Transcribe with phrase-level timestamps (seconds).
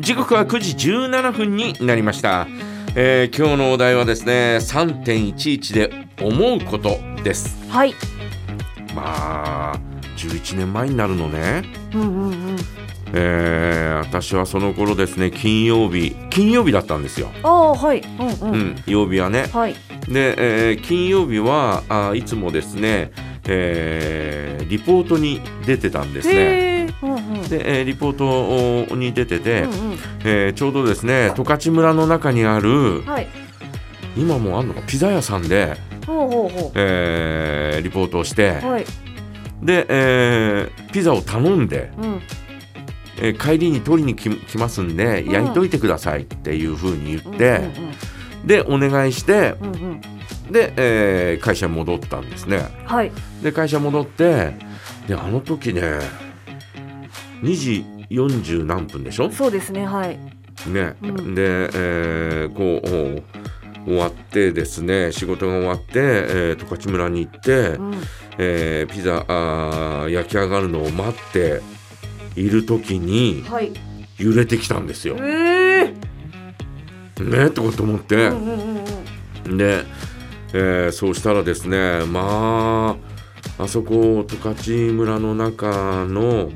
[0.00, 2.46] 時刻は9時17分になりました、
[2.96, 5.92] えー今日のお題はですね3.11で
[6.22, 7.94] 思うことですはい。
[8.94, 9.80] まあ
[10.16, 12.56] 11年前になるのねうんうんうん。
[13.12, 18.00] えー私はその頃ですね金曜日金曜日だったんですよ、ああはい。
[18.00, 18.54] うんうん。
[18.54, 19.74] うん、曜日はねはい。
[20.08, 23.10] で、えー金曜日はあいつもですね、
[23.48, 26.73] えーリポートに出てたんですね。
[27.48, 29.98] で、えーリポートに出てて、うんうん。
[30.24, 33.26] えーちょうどですね十勝村の中にあるはい。
[34.16, 35.76] 今もあんのかピザ屋さんで、
[36.06, 38.66] ほうほうほえーリポートをしてう。
[38.66, 38.84] はい。
[39.62, 42.20] で、えーピザを頼んで、うん。
[43.20, 47.60] えー帰りに取りに来来ますんでうん焼いといてくださいっていうふうに言うんって、
[48.44, 49.74] でお願いしてうんうん。
[49.74, 49.82] うん
[50.46, 50.52] うん。
[50.52, 53.10] で、えー会社に戻ったんですねはい。
[53.42, 54.54] で会社戻って
[55.08, 55.82] であの時ね
[57.44, 59.30] 2時40何分でしょ？
[59.30, 59.86] そうですね。
[59.86, 60.18] はい。
[60.68, 63.20] ね、うんで、えーこう
[63.86, 67.94] お終わってですね仕事が終わって、えー十勝村に行って、うん。
[68.38, 71.60] えーピザあー焼き上がるのを待って
[72.36, 73.72] いる時にはい。
[74.16, 75.16] 揺れてきたんですよ。
[75.20, 75.92] え
[77.20, 77.22] え。
[77.22, 78.84] ねとかと思って、うんうんうん
[79.46, 79.56] うん。
[79.58, 79.84] で、
[80.54, 82.96] えーそうしたらですねま
[83.58, 86.50] ああそこ十勝村の中の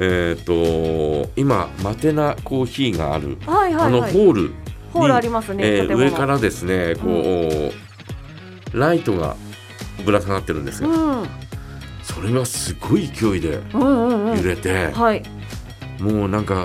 [0.00, 3.86] えっ、と今マテナコーヒーがある、はいはいはい。
[3.86, 4.50] あのホール
[4.92, 5.64] ホールありますね。
[5.66, 7.72] えー上からですねこ
[8.72, 9.36] う、ライトが
[10.04, 11.28] ぶら下がってるんですうよ、ん。
[12.02, 14.36] それがすごい勢いでうんうんうん。
[14.38, 15.22] 揺れて、はい。
[16.00, 16.64] もうなんか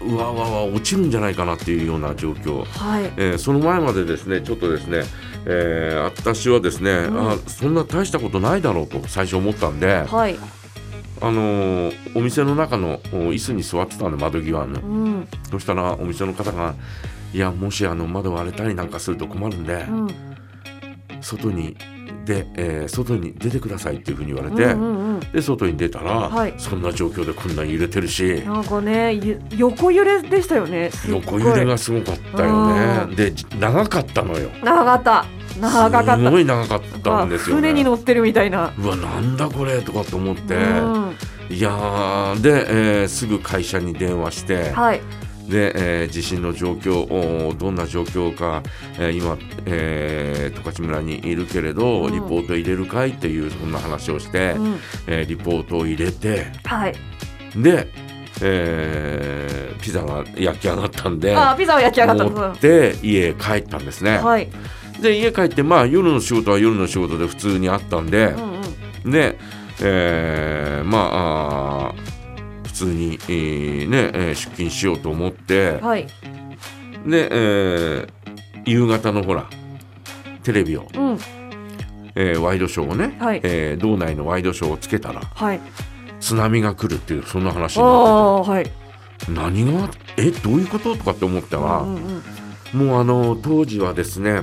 [0.00, 3.04] うわうわうわ落ちるんじゃないかなっていうような状況、はい。
[3.16, 5.02] えーその前までですねちょっとですね、
[5.46, 10.38] えー私はですね、うんあそんな大したことないだろうと最初思ったんで、はい。
[11.20, 15.28] あのーお店の中のお椅子に座ってたんで窓際のうん。
[15.50, 16.74] そしたらお店の方が
[17.32, 20.08] 「いやもしあの窓割れたりなんかすると困るんで、うん。
[21.20, 21.76] 外に
[22.24, 25.20] で、えー外に出てくださいっていうふうに言われて、うんうんうん。
[25.20, 30.90] で外に出たら、はいそんな状況でこんなに揺れてるしなんかね、ゆ横揺れでしたよね。
[31.08, 35.24] 横揺れがすごかったよねで長かったのよ長かった。
[35.60, 36.16] 長かった。
[36.16, 38.72] すごい長かったんですよね船に乗ってるみたいな。
[38.78, 41.16] うわなんだこれとかと思って、うん
[41.50, 45.00] いやーで、えーすぐ会社に電話して、はい。
[45.48, 48.62] で、えー地震の状況おどんな状況か、
[48.98, 56.94] えー今、えー十勝村にいるけれど、うんリポート入れるかいっていうそんな話をして、うんえーリポートを入れてはい。
[57.56, 57.88] で、
[58.40, 62.24] えーピザが焼き上がったんであー、ピザは焼き上がった。
[62.24, 64.16] 持って家へ帰ったんですね。
[64.16, 64.48] はい。
[65.00, 68.60] で家帰ってまあ夜の仕事は夜の仕事で普通にあったんでう、ん
[69.04, 69.10] うん。
[69.10, 69.36] で、
[69.82, 71.94] えーまあ
[72.64, 76.06] 普通に、えーねえー出勤しようと思って、はい。
[77.06, 78.08] で、えー
[78.66, 79.46] 夕方のほら
[80.42, 81.18] テレビを、うん。
[82.14, 85.60] えーワイドショーをね、はいえー道内のワイドショーをつけたらはい。
[86.20, 88.64] 津波が来るっていうそんな話あになっあ、はい。
[88.64, 88.70] て
[89.26, 89.90] て何が？
[90.16, 90.96] えどういうこと？
[90.96, 92.22] とかって思ったら、うんうんうん
[92.72, 94.42] もうあの当時はですね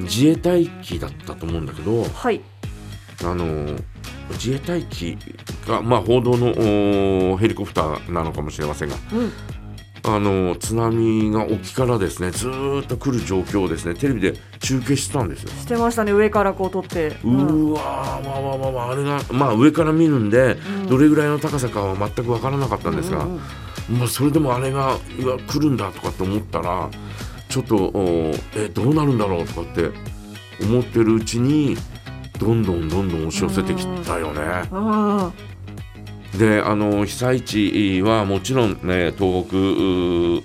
[0.00, 2.40] 自衛隊機だったと思うんだけどはい。
[3.24, 3.76] あの
[4.32, 5.18] 自衛隊機
[5.66, 9.32] が、まあ、報道のヘリコプターなのかもしれませんがうん。
[10.04, 15.50] あの津波が沖からですねずーっと来る状況をですねテレビで中継してたんですよ。
[15.50, 16.12] してましたね。
[16.12, 17.08] 上からこう撮って。
[17.08, 26.88] うーわーわわわわあれがまあ上から見るんでうんどれぐらいの高さかは全く分からなかったんですが、うんうんまあ、それでもあれがうわ来るんだとかって思ったら
[27.48, 29.90] ちょっとおえどうなるんだろうとかって
[30.62, 31.76] 思ってるうちに
[32.38, 34.42] どんどんどんどん押し寄せてきたよね。
[36.38, 39.56] であの被災地はもちろん、ね、東北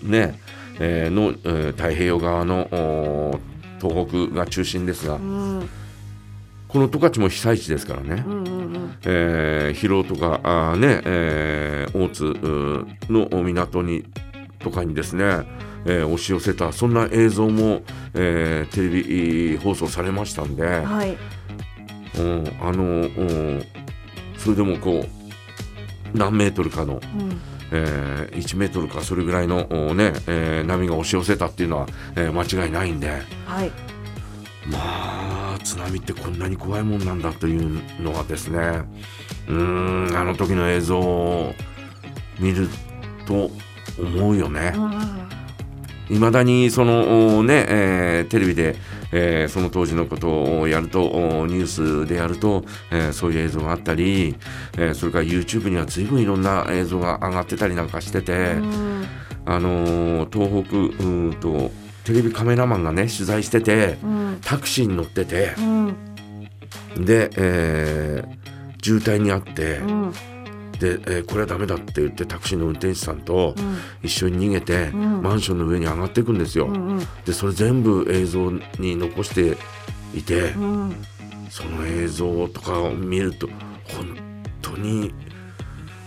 [0.08, 0.40] ね、
[0.80, 3.40] えーの、えー太平洋側のお
[3.82, 5.70] 東北が中心ですがうん
[6.70, 8.24] この十勝も被災地ですからね。
[8.26, 8.98] うんうんうん。
[9.06, 12.34] えー広尾とかあーね、えー大津
[13.12, 14.06] の港に
[14.58, 15.46] とかにですね、
[15.86, 17.82] えー押し寄せたそんな映像も、
[18.14, 18.90] えーテレ
[19.54, 21.18] ビ放送されましたんで、はい。
[22.18, 23.64] うん、あの、うん、
[24.38, 25.06] それでもこ
[26.14, 27.42] う何メートルかの、うん。
[27.72, 33.10] えー1メートルかそれぐらいの、おねえー波が押し寄せたっていうのは、えー間違いないんで
[33.46, 33.72] はい。
[34.68, 34.78] ま
[35.56, 38.60] あ津波ってこんなに怖いもんなんだというのはですね
[39.50, 41.54] うーんあの時の映像を
[42.40, 42.70] 見る
[43.28, 43.52] と
[44.00, 44.72] 思うよね。
[44.76, 44.94] うんうん
[46.10, 48.76] いまだにそのおね、えーテレビで、
[49.12, 51.68] えーその当時のことをやるとおニュー
[52.06, 54.36] スでやると、えーそういう映像があったり、
[54.78, 59.06] えーそれから YouTube には随分いろんな映像が上がってたりなんかしてて、うん。
[59.46, 61.72] あのー東北うーんと
[62.04, 64.40] テレビカメラマンがね取材しててうん。
[64.44, 65.96] タクシーに乗っててうん。
[67.06, 68.44] で、えー
[68.84, 70.14] 渋滞にあって、うん
[70.80, 73.78] で、えーこれはダメだって言ってタクシーの運転手さんとうん。
[74.04, 75.22] 一緒に逃げて、うん。
[75.22, 76.68] マンションの上に上がっていくんですよ。
[76.68, 79.58] うんでそれ全部映像に残して
[80.16, 80.96] いて、うん。
[81.50, 84.18] その映像とかを見ると本
[84.62, 85.14] 当に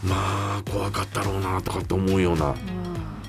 [0.03, 2.55] まあ怖かったろうなとかって思うような、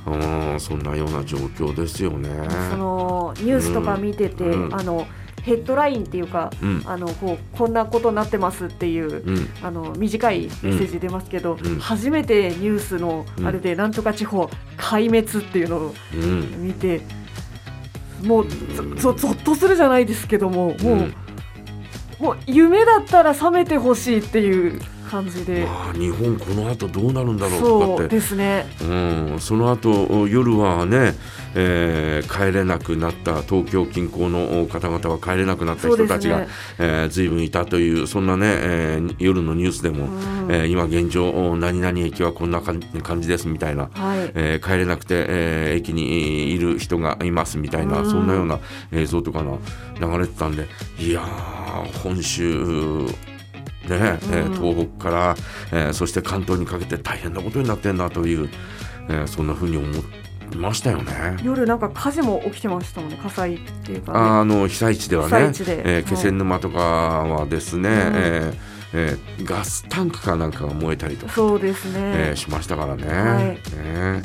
[0.07, 2.29] うん、そんなような状況ですよね。
[2.71, 4.75] そのニュースとか見てて、うん。
[4.75, 5.07] あの
[5.43, 6.83] ヘッドラインっていうか、うん。
[6.85, 9.49] あのこうこんなことになってますっていう、うん。
[9.61, 11.79] あの短いメッセージ出ますけど、うん。
[11.79, 13.47] 初めてニュースのうん。
[13.47, 16.63] あれでなんとか地方壊滅っていうのをうん。
[16.63, 17.01] 見て、
[18.23, 18.47] もう
[18.97, 21.15] ぞぞぞっとするじゃないですけども、もう、うん。
[22.19, 28.65] もう夢だったら覚めてほしいっていう感じで、まあ、日本この後どうなるんだろうとかってですね。
[28.81, 31.15] うん、その後夜はね、
[31.55, 36.47] えー帰れなくなった東京近郊の方々は帰れなくなった人たちが、ね。
[36.77, 44.31] えー随分いたというそんなね、えー夜のニュースでも、うんえー今現状お何々駅はこんな感感じですみたいな、はい。
[44.35, 48.59] えー帰れなくて、えー駅にいる人がいますみたいな、うんそんなような
[48.91, 49.57] 映像とかが
[49.99, 50.67] 流れてたんで
[50.99, 53.05] いやー本州
[53.89, 55.35] ねえーうん東北から、
[55.71, 58.49] えーそして関東にかけて大変なことになってんだという、
[59.09, 59.85] えーそんな風に思
[60.53, 61.37] いましたよね。
[61.43, 63.19] 夜なんか火事も起きてましたもんね。
[63.21, 64.19] 火災っていうかね。
[64.19, 68.53] あの被災地ではね地でえー気仙沼とかはですね、うんえー
[68.93, 71.99] えーガスタンクかなんかが燃えたりとか、そうですね。
[71.99, 73.07] えーしましたからね。
[73.07, 74.21] はいね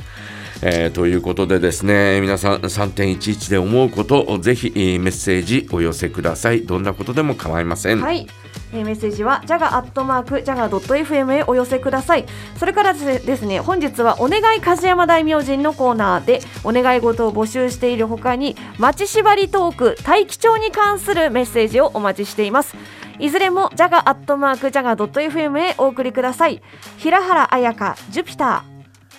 [0.65, 8.29] えーということでですね皆さん3.11で思うことをぜひえーメッセージお寄せくださいどんなことでも構いません、はい、
[8.73, 12.27] えメッセージはジャガアットマークジャガドット FM へお寄せください。
[12.57, 22.77] それからですね本日はお願い梶山大明神のコーナーでお願い事を募集しているほかに町縛りトーク大気町に関するメッセージをお待ちしています。
[23.19, 26.63] いずれもジャガアットマークジャガドット FM へお送りください。
[26.99, 28.72] 平原綾香ジュピター。